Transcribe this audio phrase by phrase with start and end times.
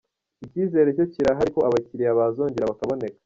[0.45, 3.17] Icyizere cyo kirahari ko abakiliya bazongera bakaboneka.